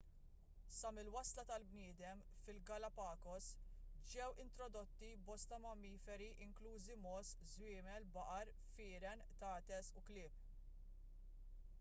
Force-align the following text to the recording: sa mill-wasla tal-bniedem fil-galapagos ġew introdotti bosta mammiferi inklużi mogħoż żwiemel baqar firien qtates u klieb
sa 0.79 0.89
mill-wasla 0.97 1.43
tal-bniedem 1.49 2.21
fil-galapagos 2.45 3.49
ġew 4.13 4.29
introdotti 4.45 5.11
bosta 5.29 5.61
mammiferi 5.67 6.31
inklużi 6.47 6.97
mogħoż 7.03 7.35
żwiemel 7.53 8.09
baqar 8.17 8.53
firien 8.73 9.25
qtates 9.35 9.93
u 10.03 10.07
klieb 10.11 10.43